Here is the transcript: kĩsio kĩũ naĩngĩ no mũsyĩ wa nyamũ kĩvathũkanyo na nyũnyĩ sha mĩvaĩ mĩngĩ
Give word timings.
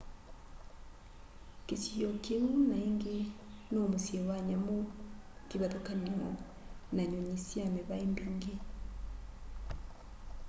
kĩsio 1.67 2.09
kĩũ 2.23 2.47
naĩngĩ 2.69 3.17
no 3.71 3.79
mũsyĩ 3.91 4.17
wa 4.27 4.37
nyamũ 4.47 4.77
kĩvathũkanyo 5.49 6.29
na 6.95 7.01
nyũnyĩ 7.09 7.37
sha 7.47 7.63
mĩvaĩ 7.75 8.05
mĩngĩ 8.15 8.53